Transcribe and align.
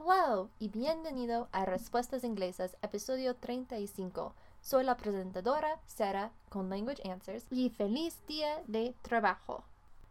Hello 0.00 0.48
y 0.60 0.68
bienvenido 0.68 1.48
a 1.50 1.64
Respuestas 1.64 2.22
Inglesas, 2.22 2.76
episodio 2.82 3.34
35. 3.34 4.32
Soy 4.60 4.84
la 4.84 4.96
presentadora 4.96 5.80
Sarah 5.86 6.30
con 6.50 6.70
Language 6.70 7.10
Answers 7.10 7.44
y 7.50 7.70
feliz 7.70 8.16
día 8.28 8.62
de 8.68 8.94
trabajo. 9.02 9.64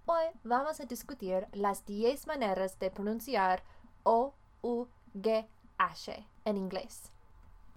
Hoy 0.05 0.25
vamos 0.43 0.81
a 0.81 0.85
discutir 0.85 1.47
las 1.53 1.85
10 1.85 2.27
maneras 2.27 2.77
de 2.79 2.91
pronunciar 2.91 3.63
O, 4.03 4.33
U, 4.61 4.87
G, 5.15 5.47
H 5.77 6.27
en 6.43 6.57
inglés. 6.57 7.09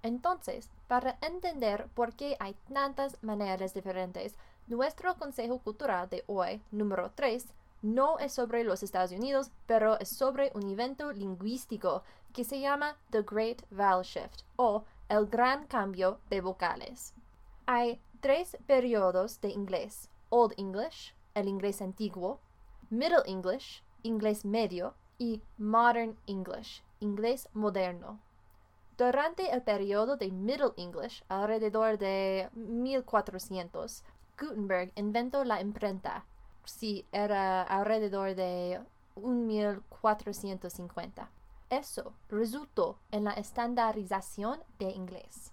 Entonces, 0.02 0.68
para 0.88 1.16
entender 1.20 1.86
por 1.94 2.14
qué 2.14 2.36
hay 2.40 2.56
tantas 2.72 3.22
maneras 3.22 3.72
diferentes, 3.72 4.34
nuestro 4.66 5.14
consejo 5.16 5.58
cultural 5.58 6.08
de 6.08 6.24
hoy, 6.26 6.60
número 6.72 7.12
3, 7.14 7.46
no 7.82 8.18
es 8.18 8.32
sobre 8.32 8.64
los 8.64 8.82
Estados 8.82 9.12
Unidos, 9.12 9.50
pero 9.66 9.98
es 9.98 10.08
sobre 10.08 10.50
un 10.54 10.68
evento 10.68 11.12
lingüístico 11.12 12.02
que 12.32 12.44
se 12.44 12.60
llama 12.60 12.96
The 13.10 13.22
Great 13.22 13.62
Vowel 13.70 14.04
Shift 14.04 14.42
o 14.56 14.84
el 15.08 15.26
gran 15.26 15.66
cambio 15.66 16.20
de 16.28 16.40
vocales. 16.40 17.14
Hay 17.66 18.00
tres 18.20 18.56
periodos 18.66 19.40
de 19.40 19.50
inglés, 19.50 20.08
Old 20.28 20.54
English, 20.56 21.14
el 21.34 21.48
inglés 21.48 21.80
antiguo, 21.80 22.40
Middle 22.90 23.22
English, 23.26 23.82
inglés 24.02 24.44
medio, 24.44 24.94
y 25.18 25.42
Modern 25.58 26.16
English, 26.26 26.82
inglés 27.00 27.48
moderno. 27.52 28.18
Durante 28.96 29.50
el 29.50 29.62
periodo 29.62 30.16
de 30.16 30.30
Middle 30.30 30.72
English, 30.76 31.22
alrededor 31.28 31.98
de 31.98 32.48
1400, 32.54 34.02
Gutenberg 34.38 34.92
inventó 34.96 35.44
la 35.44 35.60
imprenta. 35.60 36.24
Sí, 36.64 37.06
era 37.12 37.62
alrededor 37.62 38.34
de 38.34 38.80
1450. 39.16 41.30
Eso 41.70 42.12
resultó 42.28 42.98
en 43.10 43.24
la 43.24 43.32
estandarización 43.32 44.60
de 44.78 44.90
inglés. 44.90 45.52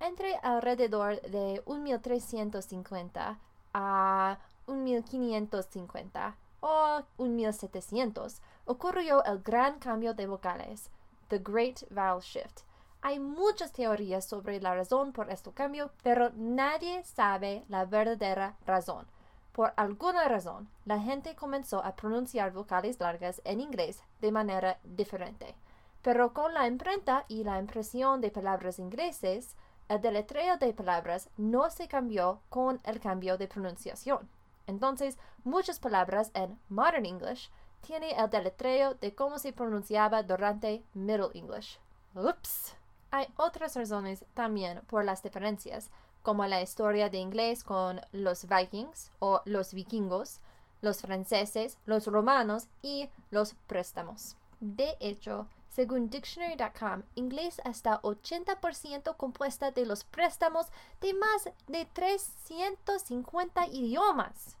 Entre 0.00 0.36
alrededor 0.36 1.20
de 1.22 1.62
1350 1.66 3.38
a 3.72 4.38
1550 4.66 6.36
o 6.60 7.02
1700 7.18 8.40
ocurrió 8.66 9.24
el 9.24 9.40
gran 9.40 9.78
cambio 9.78 10.14
de 10.14 10.26
vocales, 10.26 10.90
the 11.28 11.38
Great 11.38 11.82
Vowel 11.90 12.22
Shift. 12.22 12.60
Hay 13.02 13.18
muchas 13.18 13.72
teorías 13.72 14.24
sobre 14.24 14.60
la 14.60 14.74
razón 14.74 15.12
por 15.12 15.30
este 15.30 15.52
cambio, 15.52 15.90
pero 16.02 16.30
nadie 16.36 17.04
sabe 17.04 17.64
la 17.68 17.84
verdadera 17.84 18.56
razón. 18.64 19.06
Por 19.54 19.72
alguna 19.76 20.26
razón, 20.26 20.68
la 20.84 20.98
gente 20.98 21.36
comenzó 21.36 21.84
a 21.84 21.94
pronunciar 21.94 22.50
vocales 22.52 22.98
largas 22.98 23.40
en 23.44 23.60
inglés 23.60 24.02
de 24.20 24.32
manera 24.32 24.80
diferente. 24.82 25.54
Pero 26.02 26.34
con 26.34 26.52
la 26.54 26.66
imprenta 26.66 27.24
y 27.28 27.44
la 27.44 27.60
impresión 27.60 28.20
de 28.20 28.32
palabras 28.32 28.80
ingleses, 28.80 29.54
el 29.88 30.00
deletreo 30.00 30.56
de 30.56 30.72
palabras 30.72 31.30
no 31.36 31.70
se 31.70 31.86
cambió 31.86 32.40
con 32.48 32.80
el 32.82 32.98
cambio 32.98 33.38
de 33.38 33.46
pronunciación. 33.46 34.28
Entonces, 34.66 35.18
muchas 35.44 35.78
palabras 35.78 36.32
en 36.34 36.58
Modern 36.68 37.06
English 37.06 37.48
tienen 37.80 38.18
el 38.18 38.28
deletreo 38.28 38.94
de 38.94 39.14
cómo 39.14 39.38
se 39.38 39.52
pronunciaba 39.52 40.24
durante 40.24 40.82
Middle 40.94 41.30
English. 41.32 41.78
Ups. 42.16 42.74
Hay 43.12 43.28
otras 43.36 43.76
razones 43.76 44.24
también 44.34 44.80
por 44.88 45.04
las 45.04 45.22
diferencias, 45.22 45.92
como 46.24 46.46
la 46.46 46.62
historia 46.62 47.10
de 47.10 47.18
inglés 47.18 47.62
con 47.62 48.00
los 48.10 48.48
vikings 48.48 49.12
o 49.18 49.42
los 49.44 49.74
vikingos, 49.74 50.40
los 50.80 51.02
franceses, 51.02 51.76
los 51.84 52.06
romanos 52.06 52.66
y 52.82 53.10
los 53.30 53.54
préstamos. 53.66 54.36
De 54.58 54.96
hecho, 55.00 55.46
según 55.68 56.08
dictionary.com, 56.08 57.02
inglés 57.14 57.60
hasta 57.64 58.00
80% 58.00 59.16
compuesta 59.18 59.70
de 59.70 59.84
los 59.84 60.04
préstamos 60.04 60.66
de 61.02 61.12
más 61.12 61.50
de 61.66 61.84
350 61.92 63.66
idiomas. 63.66 64.56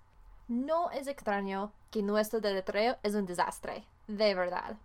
No 0.48 0.90
es 0.90 1.06
extraño 1.06 1.72
que 1.90 2.02
nuestro 2.02 2.42
deletreo 2.42 2.98
es 3.02 3.14
un 3.14 3.24
desastre, 3.24 3.86
de 4.06 4.34
verdad. 4.34 4.76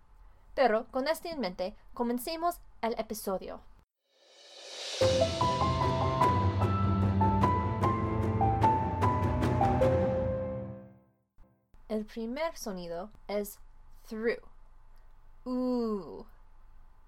Pero 0.54 0.86
con 0.90 1.08
esto 1.08 1.28
en 1.28 1.40
mente, 1.40 1.76
comencemos 1.92 2.56
el 2.80 2.94
episodio. 2.98 3.60
El 11.90 12.04
primer 12.04 12.56
sonido 12.56 13.10
es 13.26 13.58
through. 14.06 14.38
Uh, 15.44 16.22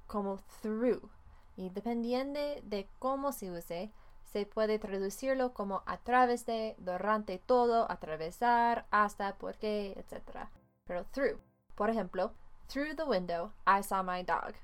como 0.09 0.39
through. 0.61 1.09
Y 1.57 1.69
dependiendo 1.69 2.41
de 2.65 2.89
cómo 2.99 3.31
se 3.31 3.53
use, 3.53 3.93
se 4.25 4.45
puede 4.45 4.81
traducirlo 4.81 5.55
como 5.55 5.85
a 5.87 5.99
través 5.99 6.47
de, 6.47 6.75
durante 6.79 7.39
todo, 7.39 7.89
atravesar, 7.89 8.85
hasta, 8.91 9.37
porque, 9.39 9.95
etc. 9.97 10.49
Pero 10.85 11.05
through. 11.13 11.39
Por 11.77 11.89
ejemplo, 11.89 12.33
through 12.69 12.97
the 12.97 13.07
window, 13.07 13.53
I 13.65 13.83
saw 13.83 14.03
my 14.03 14.25
dog. 14.25 14.55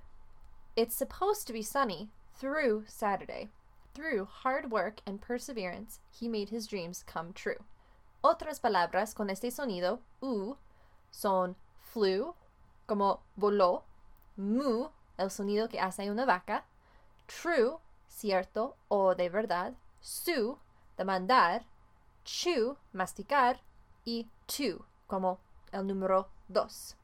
It's 0.74 0.96
supposed 0.96 1.46
to 1.46 1.52
be 1.52 1.62
sunny 1.62 2.10
through 2.34 2.86
Saturday. 2.88 3.50
Through 3.94 4.26
hard 4.42 4.72
work 4.72 5.00
and 5.06 5.20
perseverance, 5.20 6.00
he 6.10 6.26
made 6.26 6.48
his 6.48 6.66
dreams 6.66 7.04
come 7.04 7.32
true. 7.32 7.62
Otras 8.30 8.60
palabras 8.60 9.14
con 9.14 9.30
este 9.30 9.50
sonido 9.50 10.02
u 10.20 10.54
son 11.10 11.56
flew, 11.80 12.34
como 12.84 13.22
voló, 13.36 13.84
mu, 14.36 14.90
el 15.16 15.30
sonido 15.30 15.70
que 15.70 15.80
hace 15.80 16.10
una 16.10 16.26
vaca, 16.26 16.66
true, 17.24 17.78
cierto 18.06 18.76
o 18.88 19.14
de 19.14 19.30
verdad, 19.30 19.72
su, 20.02 20.58
demandar, 20.98 21.64
chew, 22.22 22.76
masticar, 22.92 23.62
y 24.04 24.28
to, 24.44 24.84
como 25.06 25.38
el 25.72 25.86
número 25.86 26.28
dos. 26.48 26.98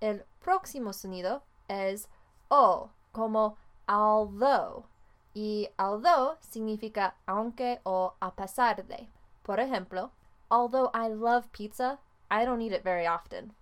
El 0.00 0.24
próximo 0.40 0.94
sonido 0.94 1.42
es 1.68 2.08
o, 2.48 2.88
como 3.12 3.58
although, 3.86 4.86
y 5.34 5.68
although 5.76 6.38
significa 6.40 7.16
aunque 7.26 7.82
o 7.84 8.14
a 8.18 8.34
pesar 8.34 8.86
de. 8.86 9.10
Por 9.42 9.60
ejemplo, 9.60 10.10
Although 10.50 10.90
I 10.94 11.08
love 11.08 11.52
pizza, 11.52 11.98
I 12.30 12.44
don't 12.44 12.60
eat 12.60 12.72
it 12.72 12.84
very 12.84 13.06
often. 13.06 13.52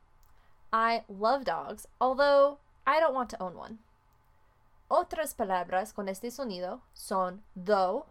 I 0.73 1.05
love 1.09 1.45
dogs, 1.45 1.87
although 2.01 2.59
I 2.87 3.01
don't 3.01 3.15
want 3.15 3.31
to 3.31 3.43
own 3.43 3.57
one. 3.57 3.79
Otras 4.91 5.35
palabras 5.35 5.93
con 5.93 6.09
este 6.09 6.31
sonido 6.31 6.81
son 6.95 7.43
though, 7.57 8.07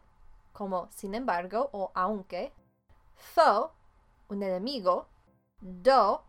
como 0.54 0.88
sin 0.90 1.14
embargo 1.14 1.70
o 1.74 1.92
aunque, 1.96 2.52
though, 3.36 3.72
un 4.30 4.42
enemigo, 4.42 5.08
do, 5.62 6.22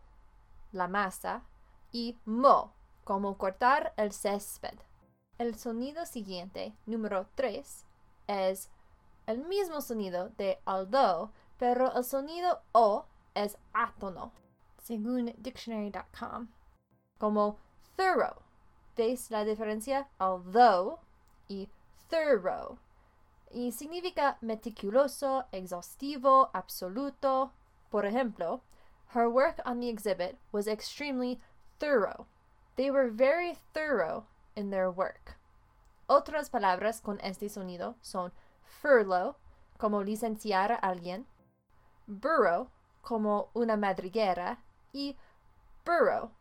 la 0.71 0.87
masa, 0.87 1.41
y 1.91 2.17
mo, 2.25 2.73
como 3.03 3.37
cortar 3.37 3.93
el 3.97 4.11
césped. 4.11 4.79
El 5.39 5.55
sonido 5.55 6.05
siguiente, 6.05 6.73
número 6.85 7.27
3, 7.35 7.85
es 8.27 8.69
el 9.25 9.39
mismo 9.39 9.81
sonido 9.81 10.29
de 10.37 10.59
although, 10.65 11.31
pero 11.63 11.93
el 11.95 12.03
sonido 12.03 12.59
O 12.73 13.05
es 13.33 13.57
átono, 13.71 14.33
según 14.79 15.33
dictionary.com, 15.37 16.49
como 17.17 17.57
thorough. 17.95 18.41
¿Veis 18.97 19.31
la 19.31 19.45
diferencia? 19.45 20.09
Although 20.19 20.99
y 21.47 21.69
thorough. 22.09 22.79
Y 23.49 23.71
significa 23.71 24.37
meticuloso, 24.41 25.45
exhaustivo, 25.53 26.49
absoluto. 26.53 27.53
Por 27.89 28.05
ejemplo, 28.05 28.59
her 29.13 29.29
work 29.29 29.61
on 29.65 29.79
the 29.79 29.87
exhibit 29.87 30.37
was 30.51 30.67
extremely 30.67 31.39
thorough. 31.79 32.27
They 32.75 32.91
were 32.91 33.09
very 33.09 33.55
thorough 33.73 34.25
in 34.57 34.69
their 34.69 34.91
work. 34.91 35.37
Otras 36.07 36.49
palabras 36.49 36.99
con 36.99 37.21
este 37.21 37.47
sonido 37.47 37.95
son 38.01 38.33
furlough, 38.65 39.37
como 39.77 40.03
licenciar 40.03 40.73
a 40.73 40.75
alguien, 40.75 41.25
borough 42.07 42.69
como 43.01 43.49
una 43.53 43.77
madriguera 43.77 44.59
y 44.91 45.15
borough, 45.85 46.31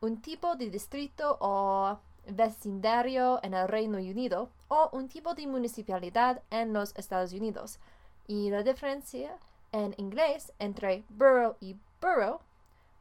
un 0.00 0.20
tipo 0.20 0.56
de 0.56 0.70
distrito 0.70 1.38
o 1.40 1.98
vecindario 2.26 3.40
en 3.42 3.54
el 3.54 3.68
Reino 3.68 3.98
Unido 3.98 4.50
o 4.68 4.90
un 4.92 5.08
tipo 5.08 5.34
de 5.34 5.46
municipalidad 5.46 6.42
en 6.50 6.72
los 6.72 6.94
Estados 6.96 7.32
Unidos. 7.32 7.78
Y 8.26 8.50
la 8.50 8.62
diferencia 8.62 9.38
en 9.72 9.94
inglés 9.98 10.52
entre 10.58 11.04
borough 11.08 11.56
y 11.60 11.76
borough, 12.00 12.40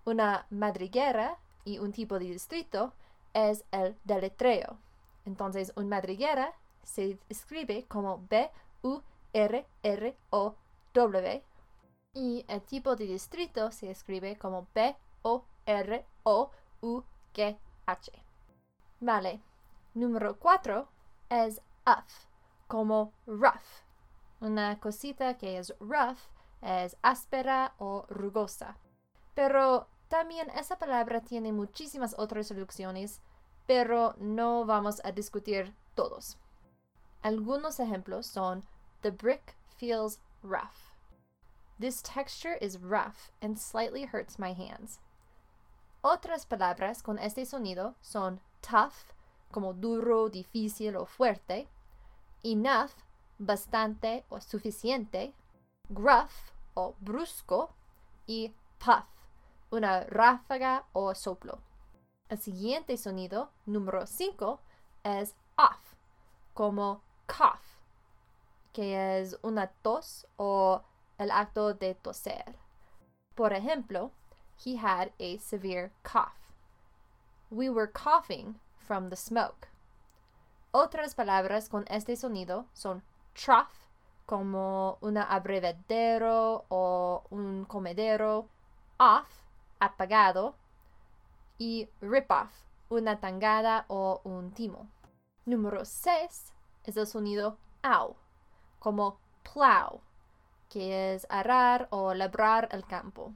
una 0.05 0.45
madriguera 0.50 1.38
y 1.65 1.79
un 1.79 1.91
tipo 1.91 2.19
de 2.19 2.25
distrito, 2.25 2.94
es 3.33 3.63
el 3.71 3.95
deletreo. 4.03 4.77
Entonces, 5.25 5.71
un 5.75 5.88
madriguera 5.89 6.53
se 6.83 7.17
escribe 7.29 7.85
como 7.88 8.25
B-U-R-R-O-W 8.29 9.03
y 12.13 12.45
el 12.48 12.62
tipo 12.62 12.95
de 12.95 13.06
distrito 13.06 13.71
se 13.71 13.89
escribe 13.89 14.38
como 14.38 14.68
B-O-R-O-U-G-H. 14.74 15.33
Vale. 19.00 19.42
Número 19.95 20.39
cuatro 20.39 20.88
es 21.30 21.62
uff, 21.86 22.25
como 22.68 23.13
rough. 23.27 23.83
Una 24.39 24.80
cosita 24.80 25.38
que 25.38 25.57
es 25.57 25.74
rough 25.80 26.19
es 26.62 26.98
áspera 27.01 27.74
o 27.77 28.06
rugosa. 28.10 28.77
Pero 29.33 29.88
también 30.07 30.50
esa 30.51 30.77
palabra 30.77 31.21
tiene 31.21 31.51
muchísimas 31.51 32.15
otras 32.18 32.48
traducciones, 32.48 33.21
pero 33.65 34.15
no 34.19 34.65
vamos 34.65 35.01
a 35.04 35.12
discutir 35.12 35.75
todos. 35.95 36.38
Algunos 37.21 37.80
ejemplos 37.80 38.27
son 38.27 38.63
The 39.01 39.12
brick 39.12 39.56
feels 39.77 40.19
rough. 40.44 40.82
This 41.79 42.01
texture 42.01 42.57
is 42.61 42.77
rough 42.77 43.31
and 43.41 43.59
slightly 43.59 44.03
hurts 44.03 44.37
my 44.37 44.53
hands. 44.53 44.99
Otras 46.03 46.45
palabras 46.45 47.01
con 47.01 47.17
este 47.17 47.45
sonido 47.45 47.95
son 48.01 48.39
tough, 48.61 49.13
como 49.51 49.73
duro, 49.73 50.29
difícil 50.29 50.95
o 50.95 51.05
fuerte, 51.05 51.67
enough, 52.43 53.03
bastante 53.39 54.23
o 54.29 54.39
suficiente, 54.39 55.33
gruff 55.89 56.51
o 56.75 56.95
brusco 57.01 57.69
y 58.27 58.53
puff, 58.79 59.05
una 59.71 60.05
ráfaga 60.09 60.83
o 60.93 61.13
soplo. 61.13 61.59
El 62.29 62.37
siguiente 62.37 62.97
sonido, 62.97 63.49
número 63.65 64.05
5, 64.05 64.59
es 65.03 65.35
off, 65.57 65.95
como 66.53 67.01
cough, 67.27 67.79
que 68.73 69.19
es 69.19 69.37
una 69.41 69.67
tos 69.81 70.25
o 70.37 70.81
el 71.19 71.31
acto 71.31 71.74
de 71.74 71.95
toser. 71.95 72.56
Por 73.36 73.51
ejemplo, 73.51 74.12
he 74.57 74.75
had 74.77 75.12
a 75.19 75.38
severe 75.38 75.92
cough. 76.04 76.51
We 77.50 77.69
were 77.69 77.88
coughing 77.88 78.56
from 78.77 79.10
the 79.10 79.15
smoke. 79.15 79.68
Otras 80.71 81.15
palabras 81.15 81.69
con 81.69 81.86
este 81.88 82.15
sonido 82.15 82.65
son 82.74 83.04
trough, 83.36 83.89
como 84.25 84.98
un 85.01 85.18
abrevadero 85.18 86.65
o 86.69 87.24
un 87.30 87.65
comedero, 87.65 88.48
off, 89.00 89.44
apagado, 89.80 90.56
y 91.60 91.89
rip-off, 92.01 92.51
una 92.89 93.19
tangada 93.19 93.86
o 93.88 94.21
un 94.24 94.51
timo. 94.51 94.88
Número 95.45 95.86
6 95.86 96.54
es 96.86 96.98
el 96.98 97.06
sonido 97.06 97.57
ow, 97.83 98.15
como 98.80 99.19
plow, 99.44 100.01
que 100.73 101.13
es 101.13 101.27
arar 101.29 101.87
o 101.91 102.15
labrar 102.15 102.67
el 102.71 102.83
campo. 102.83 103.31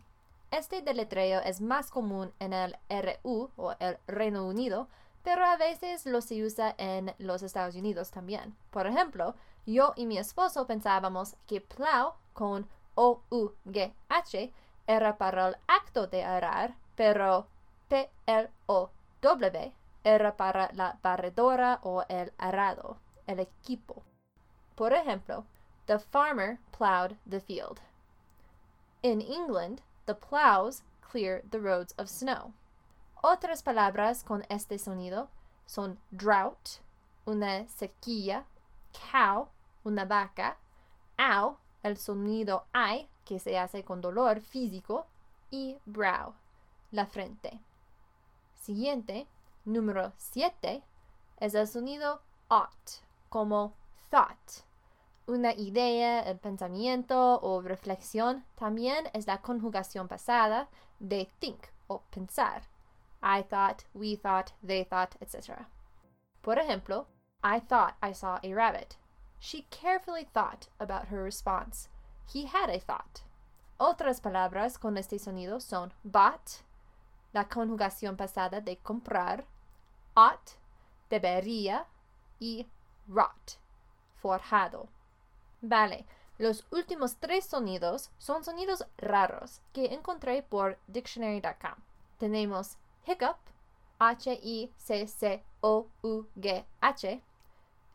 Este 0.49 0.81
deletreo 0.81 1.39
es 1.41 1.61
más 1.61 1.91
común 1.91 2.33
en 2.39 2.51
el 2.51 2.75
RU 2.89 3.51
o 3.55 3.75
el 3.79 3.99
Reino 4.07 4.47
Unido, 4.47 4.87
pero 5.21 5.45
a 5.45 5.55
veces 5.55 6.07
lo 6.07 6.21
se 6.21 6.43
usa 6.43 6.73
en 6.79 7.13
los 7.19 7.43
Estados 7.43 7.75
Unidos 7.75 8.09
también. 8.09 8.55
Por 8.71 8.87
ejemplo, 8.87 9.35
yo 9.67 9.93
y 9.95 10.07
mi 10.07 10.17
esposo 10.17 10.65
pensábamos 10.65 11.35
que 11.45 11.61
plow 11.61 12.13
con 12.33 12.67
O-U-G-H 12.95 14.51
era 14.87 15.17
para 15.19 15.49
el 15.49 15.57
acto 15.67 16.07
de 16.07 16.23
arar, 16.23 16.75
pero 16.95 17.45
P-L-O-W 17.87 19.73
era 20.03 20.37
para 20.37 20.71
la 20.73 20.97
barredora 21.03 21.81
o 21.83 22.03
el 22.09 22.33
arado, 22.39 22.97
el 23.27 23.41
equipo. 23.41 24.01
Por 24.73 24.93
ejemplo, 24.93 25.45
the 25.87 25.99
farmer 25.99 26.59
plowed 26.71 27.17
the 27.25 27.39
field. 27.39 27.81
In 29.01 29.21
England, 29.21 29.81
the 30.05 30.13
plows 30.13 30.83
clear 31.01 31.41
the 31.49 31.59
roads 31.59 31.93
of 31.97 32.09
snow. 32.09 32.53
Otras 33.23 33.63
palabras 33.63 34.23
con 34.23 34.43
este 34.49 34.77
sonido 34.77 35.27
son 35.65 35.97
drought, 36.15 36.79
una 37.25 37.65
sequía, 37.67 38.43
cow, 38.93 39.47
una 39.85 40.05
vaca, 40.05 40.57
ow, 41.17 41.57
el 41.83 41.95
sonido 41.95 42.63
I 42.73 43.07
que 43.25 43.39
se 43.39 43.57
hace 43.57 43.83
con 43.83 44.01
dolor 44.01 44.39
físico, 44.39 45.05
y 45.51 45.77
brow, 45.85 46.33
la 46.91 47.05
frente. 47.05 47.59
Siguiente, 48.55 49.27
número 49.65 50.13
7, 50.17 50.83
es 51.39 51.53
el 51.53 51.67
sonido 51.67 52.21
ought, 52.49 53.01
como 53.29 53.73
thought. 54.09 54.63
Una 55.29 55.51
idea, 55.51 56.21
el 56.21 56.37
pensamiento 56.37 57.41
o 57.41 57.61
reflexión 57.61 58.45
también 58.55 59.09
es 59.13 59.27
la 59.27 59.41
conjugación 59.41 60.07
pasada 60.07 60.69
de 61.01 61.29
think 61.41 61.67
o 61.89 62.01
pensar. 62.11 62.61
I 63.21 63.41
thought, 63.41 63.83
we 63.93 64.15
thought, 64.15 64.53
they 64.65 64.85
thought, 64.85 65.17
etc. 65.19 65.65
Por 66.41 66.57
ejemplo, 66.57 67.07
I 67.43 67.59
thought 67.59 67.95
I 68.01 68.13
saw 68.13 68.39
a 68.41 68.53
rabbit. 68.53 68.95
She 69.37 69.65
carefully 69.69 70.23
thought 70.33 70.69
about 70.79 71.09
her 71.09 71.21
response. 71.21 71.89
He 72.25 72.45
had 72.45 72.69
a 72.69 72.79
thought. 72.79 73.23
Otras 73.81 74.21
palabras 74.21 74.79
con 74.79 74.97
este 74.97 75.19
sonido 75.19 75.61
son 75.61 75.91
bought, 76.05 76.61
la 77.33 77.43
conjugación 77.43 78.15
pasada 78.15 78.61
de 78.61 78.77
comprar, 78.77 79.43
ought, 80.15 80.55
debería 81.09 81.85
y 82.39 82.65
rot, 83.09 83.57
forjado. 84.15 84.87
Vale, 85.61 86.05
los 86.37 86.65
últimos 86.71 87.17
tres 87.17 87.45
sonidos 87.45 88.11
son 88.19 88.43
sonidos 88.43 88.85
raros 88.97 89.61
que 89.73 89.93
encontré 89.93 90.43
por 90.43 90.77
dictionary.com. 90.87 91.73
Tenemos 92.19 92.77
hiccup, 93.07 93.37
H-I-C-C-O-U-G-H, 93.97 94.71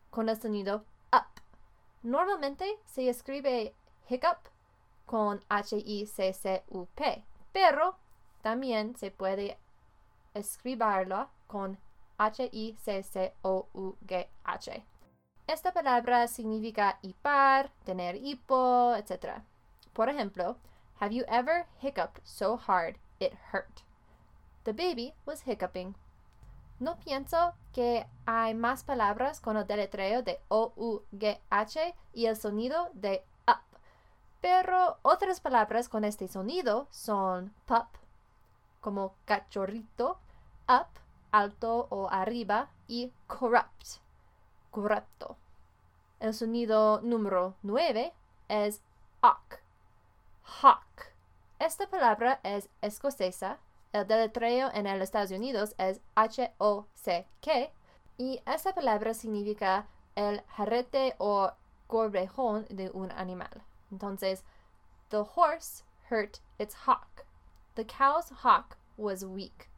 con 0.09 0.27
el 0.27 0.41
sonido 0.41 0.83
up. 1.13 1.41
Normalmente 2.01 2.77
se 2.85 3.07
escribe 3.07 3.73
hiccup 4.09 4.39
con 5.05 5.41
H-I-C-C-U-P, 5.47 7.23
pero 7.53 7.95
también 8.41 8.97
se 8.97 9.09
puede 9.11 9.57
escribirlo 10.33 11.29
con 11.47 11.77
H-I-C-C-O-U-G-H. 12.17 13.33
Esta 15.45 15.73
palabra 15.73 16.27
significa 16.27 16.99
hipar, 17.01 17.69
tener 17.83 18.15
hipo, 18.15 18.95
etc. 18.95 19.41
Por 19.93 20.07
ejemplo, 20.07 20.57
have 21.01 21.13
you 21.13 21.25
ever 21.27 21.65
hiccuped 21.81 22.21
so 22.23 22.57
hard 22.57 22.97
it 23.19 23.33
hurt? 23.51 23.83
The 24.63 24.71
baby 24.71 25.13
was 25.25 25.43
hiccuping. 25.45 25.95
No 26.79 26.97
pienso 26.97 27.53
que 27.73 28.07
hay 28.25 28.53
más 28.53 28.83
palabras 28.83 29.41
con 29.41 29.57
el 29.57 29.67
deletreo 29.67 30.23
de 30.23 30.39
O-U-G-H 30.47 31.95
y 32.13 32.25
el 32.25 32.37
sonido 32.37 32.89
de 32.93 33.25
up, 33.45 33.63
pero 34.41 34.97
otras 35.01 35.41
palabras 35.41 35.89
con 35.89 36.05
este 36.05 36.27
sonido 36.29 36.87
son 36.89 37.53
pup, 37.65 37.87
como 38.79 39.15
cachorrito, 39.25 40.19
up, 40.69 40.87
alto 41.31 41.87
o 41.89 42.09
arriba, 42.09 42.69
y 42.87 43.11
corrupt, 43.27 44.02
corrupto. 44.73 45.37
El 46.19 46.33
sonido 46.33 46.99
número 47.01 47.55
9 47.63 48.11
es 48.49 48.81
hawk, 49.21 49.61
hawk. 50.61 51.13
Esta 51.59 51.87
palabra 51.87 52.41
es 52.43 52.67
escocesa 52.81 53.59
el 53.93 54.07
deletreo 54.07 54.71
en 54.73 54.85
los 54.85 55.03
Estados 55.03 55.29
Unidos 55.29 55.75
es 55.77 56.01
H-O-C-K 56.15 57.71
y 58.17 58.41
esa 58.47 58.73
palabra 58.73 59.13
significa 59.13 59.87
el 60.15 60.41
jarrete 60.47 61.13
o 61.19 61.51
corbejón 61.85 62.65
de 62.71 62.89
un 62.89 63.11
animal. 63.11 63.61
Entonces, 63.91 64.43
the 65.09 65.23
horse 65.35 65.83
hurt 66.09 66.39
its 66.57 66.73
hock. 66.87 67.23
The 67.75 67.85
cow's 67.85 68.31
hock 68.41 68.77
was 68.97 69.23
weak. 69.23 69.69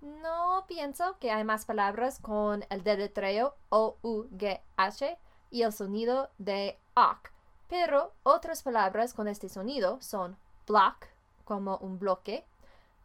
No 0.00 0.64
pienso 0.68 1.18
que 1.18 1.32
hay 1.32 1.42
más 1.42 1.64
palabras 1.64 2.20
con 2.20 2.64
el 2.70 2.84
deletreo 2.84 3.56
O-U-G-H 3.68 5.18
y 5.50 5.62
el 5.62 5.72
sonido 5.72 6.30
de 6.38 6.78
ock, 6.94 7.30
pero 7.68 8.12
otras 8.22 8.62
palabras 8.62 9.12
con 9.12 9.26
este 9.26 9.48
sonido 9.48 10.00
son 10.00 10.36
block, 10.66 11.06
como 11.44 11.78
un 11.78 11.98
bloque, 11.98 12.46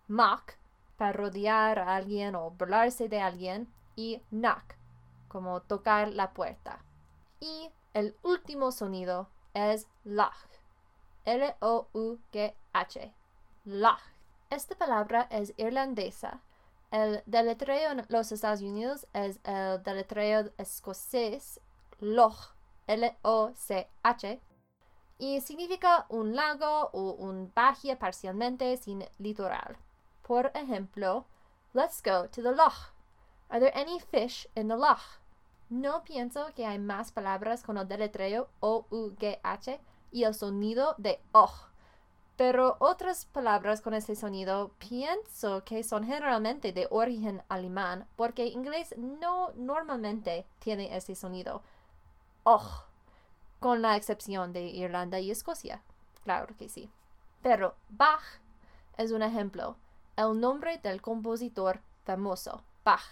mock, 0.08 0.54
para 0.98 1.14
rodear 1.14 1.80
a 1.80 1.96
alguien 1.96 2.36
o 2.36 2.52
burlarse 2.52 3.10
de 3.10 3.22
alguien, 3.22 3.74
y 3.96 4.22
knock, 4.30 4.76
como 5.28 5.62
tocar 5.62 6.10
la 6.10 6.34
puerta. 6.34 6.84
Y 7.40 7.72
el 7.94 8.16
último 8.22 8.72
sonido 8.72 9.30
es 9.54 9.88
loch, 10.04 10.48
L-O-U-G-H, 11.26 13.14
loch. 13.66 14.02
Esta 14.50 14.76
palabra 14.76 15.28
es 15.32 15.54
irlandesa. 15.58 16.42
El 16.94 17.24
deletreo 17.26 17.92
en 17.92 18.06
los 18.10 18.32
Estados 18.32 18.62
Unidos 18.62 19.08
es 19.14 19.40
el 19.46 19.82
deletreo 19.82 20.52
escocés 20.60 21.60
loch, 22.00 22.54
L-O-C-H, 22.86 24.42
y 25.18 25.42
significa 25.42 26.06
un 26.10 26.36
lago 26.36 26.92
o 26.94 27.14
un 27.14 27.52
bahía 27.56 27.98
parcialmente 27.98 28.78
sin 28.78 29.04
litoral. 29.18 29.76
Por 30.22 30.52
ejemplo, 30.54 31.26
let's 31.74 32.00
go 32.04 32.28
to 32.28 32.44
the 32.44 32.52
loch. 32.52 32.94
Are 33.50 33.60
there 33.60 33.76
any 33.76 34.00
fish 34.00 34.48
in 34.54 34.68
the 34.68 34.78
loch? 34.78 35.20
No 35.72 36.04
pienso 36.04 36.54
que 36.54 36.68
hay 36.68 36.78
más 36.78 37.12
palabras 37.12 37.64
con 37.64 37.80
el 37.80 37.88
deletreo 37.88 38.50
O-U-G-H 38.60 39.80
y 40.12 40.26
el 40.26 40.36
sonido 40.36 40.94
de 41.00 41.20
OH. 41.32 41.73
Pero 42.36 42.78
otras 42.80 43.26
palabras 43.26 43.82
con 43.82 43.94
ese 43.94 44.16
sonido 44.16 44.72
pienso 44.80 45.64
que 45.64 45.84
son 45.84 46.04
generalmente 46.04 46.74
de 46.74 46.88
origen 46.90 47.44
alemán 47.48 48.08
porque 48.16 48.48
inglés 48.48 48.96
no 48.98 49.52
normalmente 49.56 50.48
tiene 50.60 50.96
ese 50.96 51.14
sonido. 51.16 51.62
OH, 52.44 52.86
con 53.60 53.82
la 53.82 53.96
excepción 53.96 54.52
de 54.52 54.64
Irlanda 54.64 55.20
y 55.20 55.30
Escocia. 55.30 55.84
Claro 56.24 56.56
que 56.58 56.70
sí. 56.70 56.90
Pero 57.42 57.76
Bach 57.90 58.24
es 58.98 59.12
un 59.12 59.22
ejemplo, 59.22 59.78
el 60.16 60.40
nombre 60.40 60.80
del 60.80 61.02
compositor 61.02 61.82
famoso, 62.04 62.64
Bach. 62.84 63.04